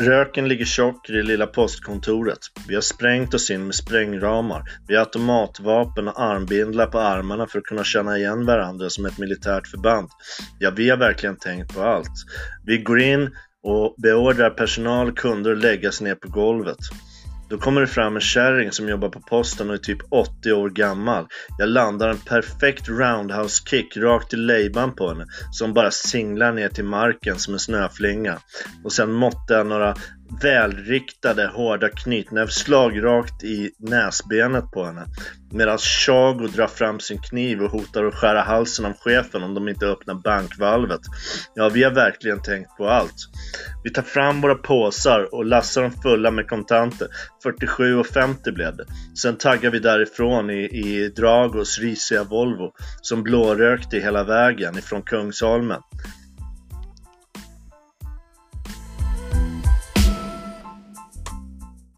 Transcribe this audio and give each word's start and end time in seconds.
Röken 0.00 0.48
ligger 0.48 0.64
tjock 0.64 1.10
i 1.10 1.12
det 1.12 1.22
lilla 1.22 1.46
postkontoret. 1.46 2.38
Vi 2.68 2.74
har 2.74 2.82
sprängt 2.82 3.34
oss 3.34 3.50
in 3.50 3.66
med 3.66 3.74
sprängramar. 3.74 4.62
Vi 4.88 4.94
har 4.94 5.00
automatvapen 5.00 6.08
och 6.08 6.20
armbindlar 6.22 6.86
på 6.86 6.98
armarna 6.98 7.46
för 7.46 7.58
att 7.58 7.64
kunna 7.64 7.84
känna 7.84 8.18
igen 8.18 8.46
varandra 8.46 8.90
som 8.90 9.06
ett 9.06 9.18
militärt 9.18 9.66
förband. 9.66 10.08
Ja, 10.58 10.70
vi 10.76 10.90
har 10.90 10.96
verkligen 10.96 11.36
tänkt 11.36 11.74
på 11.74 11.82
allt. 11.82 12.12
Vi 12.64 12.78
går 12.78 13.00
in 13.00 13.30
och 13.62 13.94
beordrar 14.02 14.50
personal 14.50 15.08
och 15.08 15.18
kunder 15.18 15.52
att 15.52 15.58
lägga 15.58 15.92
sig 15.92 16.06
ner 16.06 16.14
på 16.14 16.28
golvet. 16.28 16.78
Då 17.50 17.58
kommer 17.58 17.80
det 17.80 17.86
fram 17.86 18.14
en 18.14 18.20
kärring 18.20 18.72
som 18.72 18.88
jobbar 18.88 19.08
på 19.08 19.20
posten 19.20 19.68
och 19.68 19.74
är 19.74 19.78
typ 19.78 19.98
80 20.10 20.52
år 20.52 20.70
gammal. 20.70 21.26
Jag 21.58 21.68
landar 21.68 22.08
en 22.08 22.18
perfekt 22.18 22.88
roundhouse 22.88 23.62
kick 23.66 23.96
rakt 23.96 24.34
i 24.34 24.36
lejban 24.36 24.94
på 24.94 25.08
henne 25.08 25.26
som 25.52 25.74
bara 25.74 25.90
singlar 25.90 26.52
ner 26.52 26.68
till 26.68 26.84
marken 26.84 27.38
som 27.38 27.54
en 27.54 27.60
snöflinga. 27.60 28.38
Och 28.84 28.92
sen 28.92 29.12
måttar 29.12 29.54
jag 29.54 29.66
några 29.66 29.94
välriktade 30.42 31.46
hårda 31.46 31.88
knytnävsslag 31.88 33.04
rakt 33.04 33.44
i 33.44 33.70
näsbenet 33.78 34.70
på 34.70 34.84
henne. 34.84 35.06
Medan 35.52 35.78
Chago 35.78 36.46
drar 36.46 36.66
fram 36.66 37.00
sin 37.00 37.18
kniv 37.18 37.62
och 37.62 37.70
hotar 37.70 38.04
att 38.04 38.14
skära 38.14 38.40
halsen 38.40 38.84
av 38.84 38.92
chefen 38.92 39.42
om 39.42 39.54
de 39.54 39.68
inte 39.68 39.86
öppnar 39.86 40.14
bankvalvet. 40.14 41.00
Ja, 41.54 41.68
vi 41.68 41.82
har 41.82 41.90
verkligen 41.90 42.42
tänkt 42.42 42.76
på 42.76 42.88
allt. 42.88 43.14
Vi 43.84 43.90
tar 43.90 44.02
fram 44.02 44.40
våra 44.40 44.54
påsar 44.54 45.34
och 45.34 45.44
lassar 45.44 45.82
dem 45.82 45.92
fulla 46.02 46.30
med 46.30 46.48
kontanter. 46.48 47.08
47,50 47.44 48.52
blev 48.52 48.76
det. 48.76 48.84
Sen 49.22 49.36
taggar 49.36 49.70
vi 49.70 49.78
därifrån 49.78 50.50
i, 50.50 50.64
i 50.64 51.08
Dragos 51.08 51.78
risiga 51.78 52.24
Volvo 52.24 52.72
som 53.02 53.22
blårökte 53.22 53.98
hela 53.98 54.24
vägen 54.24 54.78
ifrån 54.78 55.02
Kungsholmen. 55.02 55.80